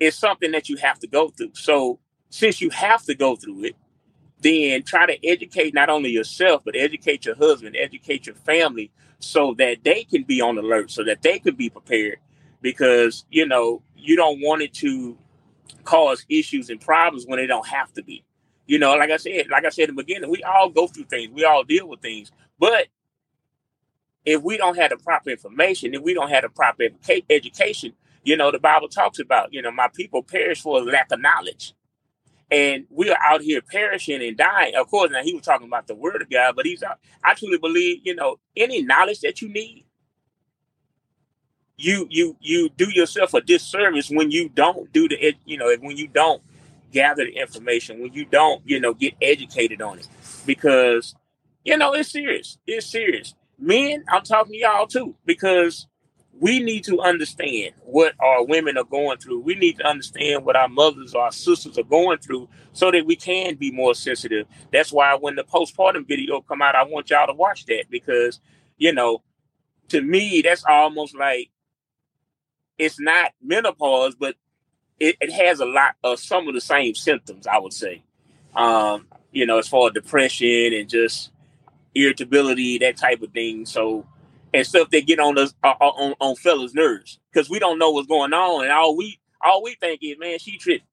it's 0.00 0.16
something 0.16 0.50
that 0.52 0.68
you 0.68 0.76
have 0.76 0.98
to 1.00 1.06
go 1.06 1.28
through. 1.28 1.52
So 1.54 2.00
since 2.30 2.60
you 2.60 2.70
have 2.70 3.04
to 3.04 3.14
go 3.14 3.36
through 3.36 3.64
it, 3.64 3.76
then 4.42 4.82
try 4.82 5.06
to 5.06 5.26
educate 5.26 5.74
not 5.74 5.88
only 5.88 6.10
yourself, 6.10 6.62
but 6.64 6.76
educate 6.76 7.24
your 7.24 7.36
husband, 7.36 7.76
educate 7.78 8.26
your 8.26 8.34
family 8.36 8.90
so 9.18 9.54
that 9.58 9.84
they 9.84 10.04
can 10.04 10.24
be 10.24 10.40
on 10.40 10.58
alert, 10.58 10.90
so 10.90 11.04
that 11.04 11.22
they 11.22 11.38
can 11.38 11.54
be 11.54 11.70
prepared. 11.70 12.18
Because, 12.60 13.24
you 13.30 13.46
know, 13.46 13.82
you 13.96 14.16
don't 14.16 14.40
want 14.40 14.62
it 14.62 14.74
to 14.74 15.16
cause 15.84 16.24
issues 16.28 16.70
and 16.70 16.80
problems 16.80 17.26
when 17.26 17.38
they 17.38 17.46
don't 17.46 17.66
have 17.66 17.92
to 17.94 18.02
be. 18.02 18.24
You 18.66 18.78
know, 18.78 18.94
like 18.94 19.10
I 19.10 19.16
said, 19.16 19.48
like 19.50 19.64
I 19.64 19.70
said 19.70 19.88
in 19.88 19.96
the 19.96 20.02
beginning, 20.02 20.30
we 20.30 20.42
all 20.44 20.70
go 20.70 20.86
through 20.86 21.04
things, 21.04 21.30
we 21.32 21.44
all 21.44 21.64
deal 21.64 21.88
with 21.88 22.00
things. 22.00 22.30
But 22.58 22.86
if 24.24 24.42
we 24.42 24.56
don't 24.56 24.76
have 24.76 24.90
the 24.90 24.96
proper 24.96 25.30
information, 25.30 25.94
if 25.94 26.02
we 26.02 26.14
don't 26.14 26.30
have 26.30 26.42
the 26.42 26.48
proper 26.48 26.84
education, 27.28 27.92
you 28.24 28.36
know, 28.36 28.52
the 28.52 28.60
Bible 28.60 28.88
talks 28.88 29.18
about, 29.18 29.52
you 29.52 29.62
know, 29.62 29.72
my 29.72 29.88
people 29.92 30.22
perish 30.22 30.62
for 30.62 30.80
lack 30.80 31.10
of 31.10 31.20
knowledge. 31.20 31.74
And 32.52 32.86
we 32.90 33.10
are 33.10 33.18
out 33.22 33.42
here 33.42 33.62
perishing 33.62 34.22
and 34.22 34.36
dying. 34.36 34.74
Of 34.76 34.88
course, 34.88 35.10
now 35.10 35.24
he 35.24 35.34
was 35.34 35.44
talking 35.44 35.68
about 35.68 35.88
the 35.88 35.96
word 35.96 36.22
of 36.22 36.30
God, 36.30 36.54
but 36.56 36.66
he's 36.66 36.82
out. 36.84 36.98
I 37.24 37.34
truly 37.34 37.58
believe, 37.58 38.02
you 38.04 38.14
know, 38.14 38.38
any 38.56 38.82
knowledge 38.82 39.20
that 39.22 39.42
you 39.42 39.48
need, 39.48 39.86
you 41.78 42.06
you 42.10 42.36
you 42.40 42.68
do 42.76 42.90
yourself 42.90 43.34
a 43.34 43.40
disservice 43.40 44.10
when 44.10 44.30
you 44.30 44.50
don't 44.50 44.92
do 44.92 45.08
the 45.08 45.34
you 45.46 45.58
know 45.58 45.74
when 45.80 45.96
you 45.96 46.08
don't 46.08 46.42
gather 46.92 47.24
the 47.24 47.32
information 47.32 48.00
when 48.00 48.12
you 48.12 48.26
don't 48.26 48.62
you 48.66 48.78
know 48.78 48.94
get 48.94 49.14
educated 49.22 49.82
on 49.82 49.98
it 49.98 50.06
because 50.46 51.16
you 51.64 51.76
know 51.76 51.94
it's 51.94 52.12
serious 52.12 52.58
it's 52.66 52.86
serious 52.86 53.34
men, 53.62 54.04
I'm 54.08 54.22
talking 54.22 54.52
to 54.52 54.58
y'all 54.58 54.86
too, 54.86 55.14
because 55.24 55.86
we 56.38 56.60
need 56.60 56.84
to 56.84 57.00
understand 57.00 57.74
what 57.84 58.14
our 58.18 58.44
women 58.44 58.76
are 58.78 58.84
going 58.84 59.18
through. 59.18 59.40
We 59.40 59.54
need 59.54 59.78
to 59.78 59.86
understand 59.86 60.44
what 60.44 60.56
our 60.56 60.68
mothers 60.68 61.14
our 61.14 61.30
sisters 61.30 61.78
are 61.78 61.84
going 61.84 62.18
through 62.18 62.48
so 62.72 62.90
that 62.90 63.06
we 63.06 63.16
can 63.16 63.54
be 63.56 63.70
more 63.70 63.94
sensitive. 63.94 64.46
That's 64.72 64.92
why 64.92 65.14
when 65.14 65.36
the 65.36 65.44
postpartum 65.44 66.08
video 66.08 66.40
come 66.40 66.62
out, 66.62 66.74
I 66.74 66.84
want 66.84 67.10
y'all 67.10 67.26
to 67.26 67.34
watch 67.34 67.66
that 67.66 67.84
because, 67.90 68.40
you 68.78 68.92
know, 68.92 69.22
to 69.88 70.00
me, 70.00 70.42
that's 70.42 70.64
almost 70.64 71.14
like 71.16 71.50
it's 72.78 72.98
not 72.98 73.32
menopause, 73.42 74.14
but 74.14 74.36
it, 74.98 75.16
it 75.20 75.30
has 75.32 75.60
a 75.60 75.66
lot 75.66 75.96
of 76.02 76.18
some 76.18 76.48
of 76.48 76.54
the 76.54 76.60
same 76.60 76.94
symptoms, 76.94 77.46
I 77.46 77.58
would 77.58 77.72
say. 77.72 78.02
Um, 78.56 79.06
you 79.32 79.46
know, 79.46 79.58
as 79.58 79.68
far 79.68 79.88
as 79.88 79.92
depression 79.92 80.72
and 80.72 80.88
just 80.88 81.30
irritability, 81.94 82.78
that 82.78 82.96
type 82.96 83.22
of 83.22 83.32
thing. 83.32 83.66
So 83.66 84.06
and 84.54 84.66
stuff 84.66 84.90
that 84.90 85.06
get 85.06 85.18
on 85.18 85.38
us 85.38 85.54
uh, 85.64 85.74
uh, 85.80 85.84
on 85.84 86.14
on 86.20 86.36
fellas' 86.36 86.74
nerves 86.74 87.18
because 87.32 87.50
we 87.50 87.58
don't 87.58 87.78
know 87.78 87.90
what's 87.90 88.08
going 88.08 88.32
on, 88.32 88.64
and 88.64 88.72
all 88.72 88.96
we 88.96 89.18
all 89.40 89.62
we 89.62 89.74
think 89.74 90.00
is, 90.02 90.18
man, 90.18 90.38
she 90.38 90.58
tripping. 90.58 90.86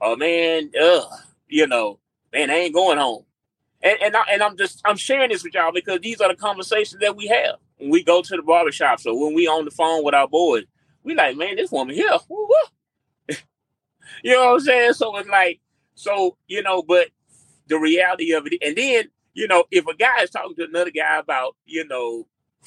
Oh 0.00 0.16
man, 0.16 0.70
ugh, 0.80 1.04
you 1.48 1.66
know, 1.66 1.98
man, 2.32 2.50
I 2.50 2.54
ain't 2.54 2.74
going 2.74 2.98
home. 2.98 3.24
And 3.82 3.98
and, 4.02 4.16
I, 4.16 4.22
and 4.32 4.42
I'm 4.42 4.56
just 4.56 4.82
I'm 4.84 4.96
sharing 4.96 5.30
this 5.30 5.44
with 5.44 5.54
y'all 5.54 5.72
because 5.72 6.00
these 6.00 6.20
are 6.20 6.28
the 6.28 6.36
conversations 6.36 7.00
that 7.00 7.16
we 7.16 7.26
have 7.28 7.56
when 7.78 7.90
we 7.90 8.02
go 8.02 8.22
to 8.22 8.36
the 8.36 8.42
barbershop. 8.42 9.00
So 9.00 9.14
when 9.14 9.34
we 9.34 9.46
on 9.46 9.64
the 9.64 9.70
phone 9.70 10.04
with 10.04 10.14
our 10.14 10.28
boys, 10.28 10.64
we 11.04 11.14
like, 11.14 11.36
man, 11.36 11.56
this 11.56 11.70
woman 11.70 11.94
here. 11.94 12.10
You 14.22 14.32
know 14.32 14.46
what 14.46 14.54
I'm 14.54 14.60
saying? 14.60 14.92
So 14.94 15.16
it's 15.18 15.28
like, 15.28 15.60
so, 15.94 16.36
you 16.46 16.62
know, 16.62 16.82
but 16.82 17.08
the 17.68 17.78
reality 17.78 18.32
of 18.32 18.46
it, 18.46 18.54
and 18.62 18.76
then, 18.76 19.04
you 19.34 19.46
know, 19.46 19.64
if 19.70 19.86
a 19.86 19.94
guy 19.94 20.22
is 20.22 20.30
talking 20.30 20.56
to 20.56 20.64
another 20.64 20.90
guy 20.90 21.18
about, 21.18 21.56
you 21.66 21.86
know, 21.86 22.26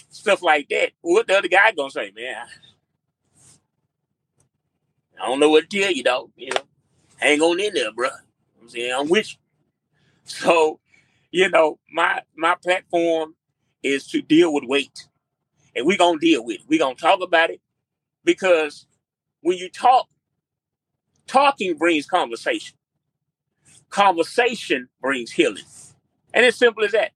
stuff 0.10 0.42
like 0.42 0.70
that, 0.70 0.92
what 1.02 1.28
the 1.28 1.38
other 1.38 1.48
guy 1.48 1.72
gonna 1.72 1.92
say, 1.92 2.12
man? 2.16 2.46
I 5.22 5.28
don't 5.28 5.40
know 5.40 5.50
what 5.50 5.70
to 5.70 5.80
tell 5.80 5.92
you, 5.92 6.04
though. 6.04 6.32
You 6.36 6.50
know, 6.54 6.62
hang 7.18 7.42
on 7.42 7.60
in 7.60 7.74
there, 7.74 7.92
bro. 7.92 8.10
I'm 8.62 8.70
saying 8.70 8.94
I'm 8.98 9.10
with 9.10 9.32
you. 9.32 9.38
So, 10.26 10.80
you 11.32 11.50
know, 11.50 11.80
my 11.92 12.22
my 12.36 12.56
platform 12.56 13.36
is 13.84 14.08
to 14.08 14.22
deal 14.22 14.54
with 14.54 14.64
weight. 14.66 15.08
And 15.76 15.86
we're 15.86 15.98
gonna 15.98 16.20
deal 16.20 16.44
with 16.44 16.58
it. 16.58 16.66
We're 16.68 16.80
gonna 16.80 16.96
talk 16.96 17.22
about 17.22 17.50
it 17.50 17.62
because 18.24 18.86
when 19.42 19.58
you 19.58 19.70
talk, 19.70 20.08
talking 21.28 21.78
brings 21.78 22.06
conversation. 22.06 22.78
Conversation 23.90 24.90
brings 25.02 25.32
healing. 25.32 25.64
And 26.34 26.46
it's 26.46 26.58
simple 26.58 26.84
as 26.84 26.92
that. 26.94 27.12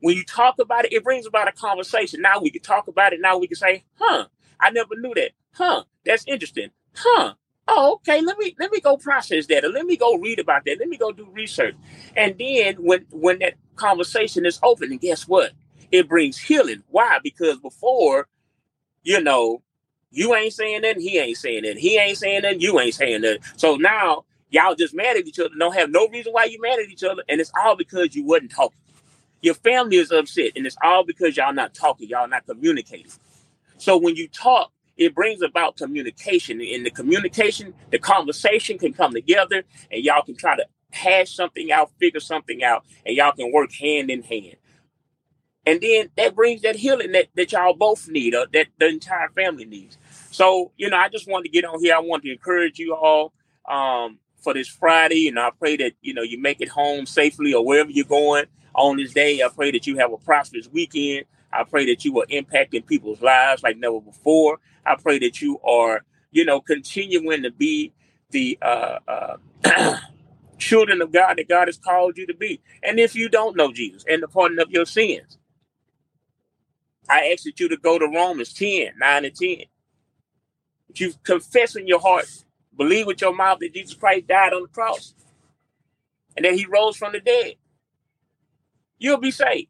When 0.00 0.16
you 0.16 0.24
talk 0.24 0.58
about 0.58 0.84
it, 0.86 0.92
it 0.92 1.04
brings 1.04 1.26
about 1.26 1.48
a 1.48 1.52
conversation. 1.52 2.22
Now 2.22 2.40
we 2.40 2.50
can 2.50 2.62
talk 2.62 2.88
about 2.88 3.12
it. 3.12 3.20
Now 3.20 3.38
we 3.38 3.46
can 3.48 3.56
say, 3.56 3.84
huh, 3.96 4.26
I 4.60 4.70
never 4.70 4.96
knew 4.96 5.14
that. 5.14 5.32
Huh, 5.54 5.84
that's 6.04 6.24
interesting. 6.26 6.70
Huh. 6.94 7.34
Oh, 7.68 7.94
okay. 7.94 8.20
Let 8.22 8.38
me 8.38 8.56
let 8.58 8.72
me 8.72 8.80
go 8.80 8.96
process 8.96 9.46
that, 9.46 9.64
or 9.64 9.68
let 9.68 9.86
me 9.86 9.96
go 9.96 10.16
read 10.16 10.40
about 10.40 10.64
that. 10.66 10.78
Let 10.80 10.88
me 10.88 10.96
go 10.96 11.12
do 11.12 11.28
research. 11.32 11.76
And 12.16 12.36
then 12.38 12.76
when 12.76 13.06
when 13.10 13.38
that 13.40 13.54
conversation 13.76 14.46
is 14.46 14.58
open, 14.62 14.90
and 14.90 15.00
guess 15.00 15.28
what? 15.28 15.52
It 15.92 16.08
brings 16.08 16.38
healing. 16.38 16.82
Why? 16.90 17.18
Because 17.22 17.58
before, 17.58 18.28
you 19.02 19.22
know, 19.22 19.62
you 20.10 20.34
ain't 20.34 20.52
saying 20.54 20.82
that, 20.82 20.98
he 20.98 21.18
ain't 21.18 21.38
saying 21.38 21.64
that, 21.64 21.78
he 21.78 21.98
ain't 21.98 22.18
saying 22.18 22.42
that, 22.42 22.60
you 22.60 22.80
ain't 22.80 22.94
saying 22.94 23.22
that. 23.22 23.40
So 23.56 23.76
now 23.76 24.24
y'all 24.50 24.74
just 24.74 24.94
mad 24.94 25.16
at 25.16 25.26
each 25.26 25.38
other, 25.40 25.50
don't 25.58 25.74
have 25.76 25.90
no 25.90 26.08
reason 26.08 26.32
why 26.32 26.44
you 26.44 26.60
mad 26.60 26.80
at 26.80 26.88
each 26.90 27.04
other, 27.04 27.22
and 27.28 27.40
it's 27.40 27.52
all 27.62 27.76
because 27.76 28.14
you 28.14 28.24
wasn't 28.24 28.52
talking. 28.52 28.78
Your 29.42 29.54
family 29.54 29.96
is 29.96 30.10
upset, 30.10 30.52
and 30.56 30.66
it's 30.66 30.76
all 30.82 31.04
because 31.04 31.36
y'all 31.36 31.52
not 31.52 31.74
talking, 31.74 32.08
y'all 32.08 32.28
not 32.28 32.46
communicating. 32.46 33.12
So 33.78 33.96
when 33.96 34.16
you 34.16 34.28
talk, 34.28 34.72
it 34.96 35.14
brings 35.14 35.40
about 35.40 35.76
communication. 35.76 36.60
And 36.60 36.84
the 36.84 36.90
communication, 36.90 37.72
the 37.90 37.98
conversation 37.98 38.78
can 38.78 38.92
come 38.92 39.12
together, 39.12 39.62
and 39.90 40.04
y'all 40.04 40.22
can 40.22 40.36
try 40.36 40.56
to 40.56 40.66
hash 40.90 41.34
something 41.34 41.72
out, 41.72 41.90
figure 41.98 42.20
something 42.20 42.62
out, 42.62 42.84
and 43.06 43.16
y'all 43.16 43.32
can 43.32 43.50
work 43.52 43.72
hand 43.72 44.10
in 44.10 44.22
hand. 44.22 44.56
And 45.66 45.80
then 45.80 46.10
that 46.16 46.34
brings 46.34 46.62
that 46.62 46.76
healing 46.76 47.12
that, 47.12 47.28
that 47.36 47.52
y'all 47.52 47.74
both 47.74 48.08
need, 48.08 48.34
or 48.34 48.46
that 48.52 48.66
the 48.78 48.88
entire 48.88 49.28
family 49.30 49.64
needs. 49.64 49.96
So, 50.30 50.72
you 50.76 50.90
know, 50.90 50.96
I 50.96 51.08
just 51.08 51.28
wanted 51.28 51.44
to 51.44 51.50
get 51.50 51.64
on 51.64 51.82
here. 51.82 51.94
I 51.94 52.00
want 52.00 52.22
to 52.24 52.32
encourage 52.32 52.78
you 52.78 52.94
all 52.94 53.32
um, 53.68 54.18
for 54.42 54.52
this 54.52 54.68
Friday. 54.68 55.28
And 55.28 55.38
I 55.38 55.50
pray 55.50 55.76
that, 55.78 55.92
you 56.02 56.12
know, 56.12 56.22
you 56.22 56.40
make 56.40 56.60
it 56.60 56.68
home 56.68 57.06
safely 57.06 57.54
or 57.54 57.64
wherever 57.64 57.90
you're 57.90 58.04
going 58.04 58.46
on 58.74 58.96
this 58.96 59.12
day. 59.12 59.42
I 59.42 59.48
pray 59.48 59.70
that 59.72 59.86
you 59.86 59.98
have 59.98 60.12
a 60.12 60.18
prosperous 60.18 60.68
weekend. 60.68 61.26
I 61.52 61.64
pray 61.64 61.86
that 61.86 62.04
you 62.04 62.20
are 62.20 62.26
impacting 62.26 62.86
people's 62.86 63.20
lives 63.22 63.62
like 63.62 63.76
never 63.76 64.00
before. 64.00 64.58
I 64.86 64.96
pray 64.96 65.18
that 65.20 65.42
you 65.42 65.60
are, 65.60 66.04
you 66.30 66.44
know, 66.44 66.60
continuing 66.60 67.42
to 67.42 67.50
be 67.50 67.92
the 68.30 68.58
uh, 68.62 68.98
uh, 69.08 69.36
children 70.58 71.02
of 71.02 71.12
God 71.12 71.38
that 71.38 71.48
God 71.48 71.68
has 71.68 71.78
called 71.78 72.16
you 72.16 72.26
to 72.26 72.34
be. 72.34 72.60
And 72.82 73.00
if 73.00 73.14
you 73.14 73.28
don't 73.28 73.56
know 73.56 73.72
Jesus 73.72 74.04
and 74.08 74.22
the 74.22 74.28
pardon 74.28 74.60
of 74.60 74.70
your 74.70 74.86
sins, 74.86 75.38
I 77.08 77.30
ask 77.32 77.44
that 77.44 77.58
you 77.58 77.68
to 77.68 77.76
go 77.76 77.98
to 77.98 78.06
Romans 78.06 78.52
10, 78.52 78.92
9 78.98 79.24
and 79.24 79.34
10. 79.34 79.58
That 80.88 81.00
you 81.00 81.14
confess 81.24 81.76
in 81.76 81.86
your 81.86 82.00
heart, 82.00 82.26
believe 82.76 83.06
with 83.06 83.20
your 83.20 83.34
mouth 83.34 83.58
that 83.60 83.74
Jesus 83.74 83.94
Christ 83.94 84.28
died 84.28 84.52
on 84.52 84.62
the 84.62 84.68
cross 84.68 85.14
and 86.36 86.44
that 86.44 86.54
he 86.54 86.66
rose 86.66 86.96
from 86.96 87.12
the 87.12 87.20
dead. 87.20 87.54
You'll 89.00 89.18
be 89.18 89.32
saved. 89.32 89.68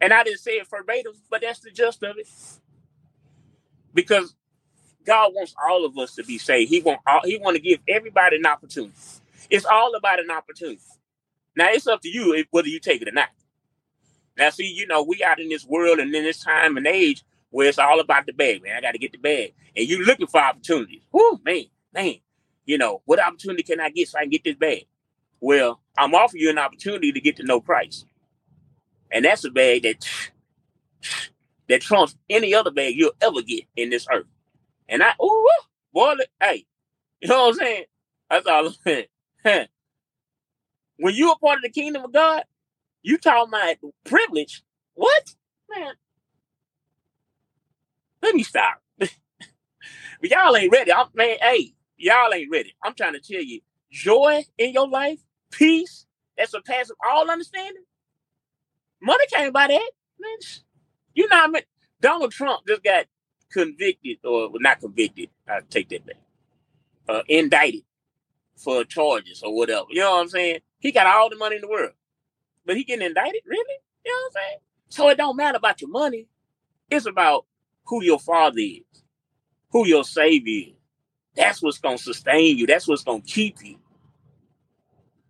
And 0.00 0.12
I 0.12 0.24
didn't 0.24 0.40
say 0.40 0.52
it 0.52 0.68
verbatim, 0.68 1.12
but 1.30 1.42
that's 1.42 1.60
the 1.60 1.70
gist 1.70 2.02
of 2.02 2.18
it. 2.18 2.26
Because 3.94 4.34
God 5.06 5.32
wants 5.34 5.54
all 5.64 5.84
of 5.84 5.96
us 5.98 6.16
to 6.16 6.24
be 6.24 6.38
saved. 6.38 6.70
He 6.70 6.80
want 6.80 7.00
all, 7.06 7.20
he 7.24 7.38
want 7.38 7.56
to 7.56 7.62
give 7.62 7.80
everybody 7.86 8.36
an 8.36 8.46
opportunity. 8.46 8.94
It's 9.50 9.66
all 9.66 9.94
about 9.94 10.20
an 10.20 10.30
opportunity. 10.30 10.80
Now 11.56 11.68
it's 11.70 11.86
up 11.86 12.00
to 12.02 12.08
you 12.08 12.34
if, 12.34 12.46
whether 12.50 12.68
you 12.68 12.80
take 12.80 13.02
it 13.02 13.08
or 13.08 13.12
not. 13.12 13.28
Now, 14.36 14.50
see, 14.50 14.72
you 14.72 14.86
know, 14.86 15.02
we 15.02 15.22
out 15.22 15.40
in 15.40 15.50
this 15.50 15.66
world 15.66 15.98
and 15.98 16.14
in 16.14 16.24
this 16.24 16.42
time 16.42 16.78
and 16.78 16.86
age 16.86 17.24
where 17.50 17.68
it's 17.68 17.78
all 17.78 18.00
about 18.00 18.26
the 18.26 18.32
bag, 18.32 18.62
man. 18.62 18.76
I 18.76 18.80
got 18.80 18.92
to 18.92 18.98
get 18.98 19.12
the 19.12 19.18
bag. 19.18 19.52
And 19.76 19.86
you 19.86 20.04
looking 20.04 20.28
for 20.28 20.40
opportunities. 20.40 21.02
Whoo, 21.12 21.38
man, 21.44 21.64
man. 21.92 22.14
You 22.64 22.78
know, 22.78 23.02
what 23.04 23.20
opportunity 23.20 23.62
can 23.62 23.80
I 23.80 23.90
get 23.90 24.08
so 24.08 24.18
I 24.18 24.22
can 24.22 24.30
get 24.30 24.44
this 24.44 24.54
bag? 24.54 24.86
Well, 25.40 25.80
I'm 25.98 26.14
offering 26.14 26.42
you 26.42 26.50
an 26.50 26.58
opportunity 26.58 27.12
to 27.12 27.20
get 27.20 27.36
to 27.36 27.44
know 27.44 27.60
Christ. 27.60 28.06
And 29.10 29.24
that's 29.24 29.44
a 29.44 29.50
bag 29.50 29.82
that 29.82 30.06
that 31.68 31.80
trumps 31.82 32.16
any 32.28 32.54
other 32.54 32.70
bag 32.70 32.94
you'll 32.96 33.12
ever 33.20 33.42
get 33.42 33.64
in 33.76 33.90
this 33.90 34.06
earth. 34.12 34.26
And 34.88 35.02
I, 35.02 35.12
ooh, 35.22 35.48
boy, 35.92 36.14
hey, 36.40 36.66
you 37.20 37.28
know 37.28 37.46
what 37.46 37.48
I'm 37.50 37.54
saying? 37.54 37.84
That's 38.28 38.46
all 38.46 38.66
I'm 38.66 38.74
saying. 38.84 39.06
when 40.98 41.14
you're 41.14 41.32
a 41.32 41.36
part 41.36 41.58
of 41.58 41.62
the 41.62 41.70
kingdom 41.70 42.04
of 42.04 42.12
God, 42.12 42.44
you 43.02 43.18
talk 43.18 43.48
about 43.48 43.76
privilege? 44.04 44.62
What? 44.94 45.34
Man. 45.74 45.94
Let 48.22 48.34
me 48.34 48.42
stop. 48.42 48.82
but 48.98 49.10
y'all 50.22 50.56
ain't 50.56 50.72
ready. 50.72 50.92
I'm 50.92 51.06
man, 51.14 51.36
hey, 51.40 51.72
y'all 51.96 52.32
ain't 52.34 52.50
ready. 52.50 52.74
I'm 52.84 52.94
trying 52.94 53.14
to 53.14 53.20
tell 53.20 53.42
you, 53.42 53.60
joy 53.90 54.44
in 54.58 54.72
your 54.72 54.88
life, 54.88 55.20
peace 55.50 56.06
that 56.36 56.50
surpasses 56.50 56.94
all 57.06 57.30
understanding. 57.30 57.84
Money 59.02 59.24
came 59.32 59.52
by 59.52 59.68
that. 59.68 59.90
You 61.14 61.28
know 61.28 61.36
what 61.36 61.48
I 61.48 61.52
mean? 61.52 61.62
Donald 62.00 62.32
Trump 62.32 62.66
just 62.66 62.82
got 62.82 63.06
convicted, 63.50 64.18
or 64.24 64.50
not 64.54 64.80
convicted. 64.80 65.30
I 65.48 65.60
take 65.68 65.88
that 65.90 66.06
back. 66.06 66.16
Uh, 67.08 67.22
indicted 67.28 67.82
for 68.56 68.84
charges 68.84 69.42
or 69.42 69.56
whatever. 69.56 69.86
You 69.90 70.00
know 70.00 70.12
what 70.12 70.20
I'm 70.20 70.28
saying? 70.28 70.60
He 70.78 70.92
got 70.92 71.06
all 71.06 71.30
the 71.30 71.36
money 71.36 71.56
in 71.56 71.62
the 71.62 71.68
world 71.68 71.92
but 72.70 72.76
he 72.76 72.84
getting 72.84 73.06
indicted, 73.06 73.42
really? 73.46 73.74
You 74.04 74.12
know 74.12 74.16
what 74.16 74.26
I'm 74.26 74.32
saying? 74.32 74.58
So 74.90 75.08
it 75.08 75.18
don't 75.18 75.36
matter 75.36 75.56
about 75.56 75.80
your 75.80 75.90
money. 75.90 76.26
It's 76.90 77.06
about 77.06 77.46
who 77.86 78.02
your 78.02 78.18
father 78.18 78.60
is, 78.60 79.02
who 79.70 79.86
your 79.86 80.04
savior 80.04 80.68
is. 80.68 80.74
That's 81.34 81.62
what's 81.62 81.78
gonna 81.78 81.98
sustain 81.98 82.58
you. 82.58 82.66
That's 82.66 82.86
what's 82.86 83.04
gonna 83.04 83.22
keep 83.22 83.56
you. 83.64 83.76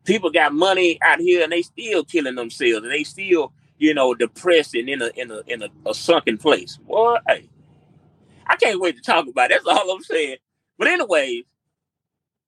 People 0.04 0.30
got 0.30 0.54
money 0.54 0.98
out 1.02 1.20
here 1.20 1.42
and 1.44 1.52
they 1.52 1.62
still 1.62 2.04
killing 2.04 2.34
themselves 2.34 2.84
and 2.84 2.92
they 2.92 3.04
still, 3.04 3.52
you 3.80 3.94
know, 3.94 4.14
depressed 4.14 4.74
and 4.74 4.88
in 4.88 5.02
a 5.02 5.10
in 5.16 5.30
a 5.30 5.42
in 5.46 5.62
a, 5.62 5.68
a 5.88 5.94
sunken 5.94 6.36
place. 6.36 6.76
Boy, 6.76 7.16
hey, 7.26 7.48
I 8.46 8.54
can't 8.56 8.78
wait 8.78 8.96
to 8.96 9.02
talk 9.02 9.26
about 9.26 9.50
it. 9.50 9.62
That's 9.64 9.78
all 9.78 9.90
I'm 9.90 10.02
saying. 10.02 10.36
But 10.78 10.88
anyways, 10.88 11.44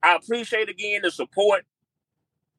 I 0.03 0.17
appreciate 0.17 0.69
again 0.69 1.01
the 1.03 1.11
support. 1.11 1.65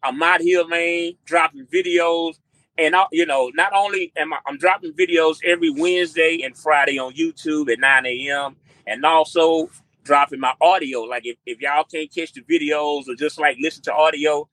I'm 0.01 0.22
out 0.22 0.42
here, 0.42 0.68
man, 0.68 1.13
dropping 1.24 1.68
videos. 1.68 2.34
And 2.75 2.96
I, 2.96 3.06
you 3.12 3.27
know, 3.27 3.51
not 3.53 3.74
only 3.74 4.12
am 4.18 4.34
I 4.34 4.39
I'm 4.48 4.58
dropping 4.58 4.94
videos 4.94 5.38
every 5.46 5.70
Wednesday 5.70 6.42
and 6.44 6.58
Friday 6.58 6.98
on 6.98 7.13
YouTube 7.13 7.72
at 7.72 7.80
9 7.80 8.06
a.m. 8.08 8.56
and 8.88 9.06
also 9.06 9.70
dropping 10.03 10.39
my 10.39 10.53
audio. 10.60 11.01
Like 11.01 11.27
if, 11.27 11.38
if 11.46 11.62
y'all 11.62 11.84
can't 11.84 12.13
catch 12.13 12.34
the 12.34 12.42
videos 12.42 13.08
or 13.08 13.15
just 13.15 13.39
like 13.39 13.58
listen 13.62 13.84
to 13.84 13.94
audio, 13.94 14.50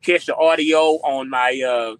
catch 0.00 0.26
the 0.26 0.36
audio 0.36 0.78
on 1.02 1.28
my 1.28 1.60
uh 1.60 1.96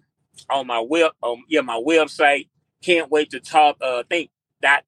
on 0.49 0.67
my 0.67 0.79
web 0.81 1.11
um 1.23 1.43
yeah, 1.49 1.61
my 1.61 1.81
website. 1.85 2.47
Can't 2.83 3.11
wait 3.11 3.31
to 3.31 3.39
talk 3.39 3.77
uh 3.81 4.03
think 4.09 4.29
that 4.61 4.83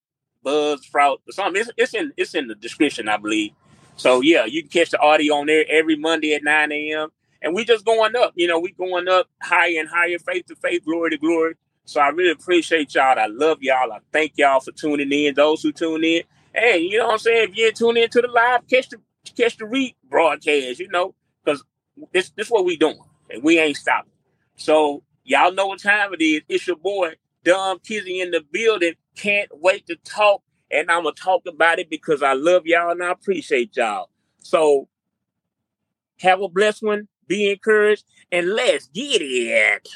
fraud 0.91 1.19
or 1.27 1.31
something. 1.31 1.61
It's, 1.61 1.71
it's 1.77 1.93
in 1.93 2.13
it's 2.17 2.35
in 2.35 2.47
the 2.47 2.55
description, 2.55 3.09
I 3.09 3.17
believe. 3.17 3.51
So 3.97 4.21
yeah, 4.21 4.45
you 4.45 4.61
can 4.63 4.69
catch 4.69 4.91
the 4.91 4.99
audio 4.99 5.35
on 5.35 5.47
there 5.47 5.65
every 5.69 5.95
Monday 5.95 6.33
at 6.35 6.43
9 6.43 6.71
a.m 6.71 7.09
and 7.41 7.53
we 7.55 7.65
just 7.65 7.85
going 7.85 8.15
up. 8.15 8.33
You 8.35 8.47
know, 8.47 8.59
we 8.59 8.71
going 8.73 9.07
up 9.07 9.27
higher 9.41 9.79
and 9.79 9.89
higher, 9.89 10.19
faith 10.19 10.47
to 10.47 10.55
faith, 10.57 10.85
glory 10.85 11.11
to 11.11 11.17
glory. 11.17 11.55
So 11.85 12.01
I 12.01 12.09
really 12.09 12.31
appreciate 12.31 12.95
y'all. 12.95 13.17
I 13.17 13.27
love 13.27 13.59
y'all. 13.61 13.91
I 13.93 13.99
thank 14.11 14.33
y'all 14.35 14.59
for 14.59 14.71
tuning 14.71 15.11
in. 15.11 15.35
Those 15.35 15.63
who 15.63 15.71
tune 15.71 16.03
in, 16.03 16.23
hey, 16.53 16.79
you 16.79 16.97
know 16.97 17.05
what 17.07 17.13
I'm 17.13 17.19
saying? 17.19 17.49
If 17.51 17.57
you 17.57 17.67
ain't 17.67 17.77
tuning 17.77 18.03
into 18.03 18.21
the 18.21 18.27
live, 18.27 18.67
catch 18.67 18.89
the 18.89 18.97
catch 19.37 19.57
the 19.57 19.65
re 19.65 19.95
broadcast. 20.09 20.79
You 20.79 20.89
know, 20.89 21.15
because 21.43 21.63
this 22.11 22.31
this 22.31 22.49
what 22.49 22.65
we 22.65 22.77
doing, 22.77 22.99
and 23.29 23.43
we 23.43 23.59
ain't 23.59 23.77
stopping. 23.77 24.11
So 24.57 25.03
y'all 25.27 25.53
know 25.53 25.67
what 25.67 25.81
time 25.81 26.13
it 26.13 26.23
is. 26.23 26.41
It's 26.49 26.65
your 26.65 26.77
boy 26.77 27.13
Dom 27.43 27.79
Kizzie 27.79 28.21
in 28.21 28.31
the 28.31 28.43
building. 28.51 28.93
Can't 29.15 29.49
wait 29.53 29.85
to 29.87 29.95
talk, 29.97 30.41
and 30.71 30.89
I'm 30.89 31.03
gonna 31.03 31.13
talk 31.13 31.45
about 31.45 31.79
it 31.79 31.89
because 31.89 32.23
I 32.23 32.33
love 32.33 32.65
y'all 32.65 32.91
and 32.91 33.03
I 33.03 33.11
appreciate 33.11 33.77
y'all. 33.77 34.09
So 34.39 34.87
have 36.21 36.41
a 36.41 36.49
blessed 36.49 36.83
one 36.83 37.07
be 37.27 37.51
encouraged, 37.51 38.05
and 38.31 38.47
let's 38.53 38.87
get 38.87 39.21
it. 39.21 39.87